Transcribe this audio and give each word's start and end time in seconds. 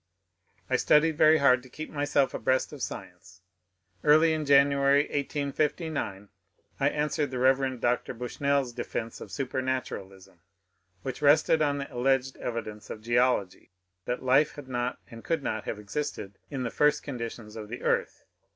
I 0.67 0.77
studied 0.77 1.15
very 1.15 1.37
hard 1.37 1.61
to 1.61 1.69
keep 1.69 1.91
myself 1.91 2.33
abreast 2.33 2.73
of 2.73 2.81
science* 2.81 3.43
Early 4.03 4.33
in 4.33 4.47
January, 4.47 5.01
1859, 5.01 6.29
1 6.79 6.89
answered 6.91 7.29
the 7.29 7.37
Rev. 7.37 7.79
Dr. 7.79 8.15
Bushnell's 8.15 8.73
defence 8.73 9.21
of 9.21 9.29
supematuralism, 9.29 10.39
which 11.03 11.21
rested 11.21 11.61
on 11.61 11.77
the 11.77 11.93
alleged 11.93 12.35
evidence 12.37 12.89
of 12.89 13.01
geology 13.03 13.69
that 14.05 14.23
life 14.23 14.53
had 14.55 14.67
not 14.67 14.97
and 15.11 15.23
could 15.23 15.43
not 15.43 15.65
have 15.65 15.77
existed 15.77 16.39
in 16.49 16.63
the 16.63 16.71
first 16.71 17.03
conditions 17.03 17.55
of 17.55 17.69
the 17.69 17.83
earth. 17.83 18.23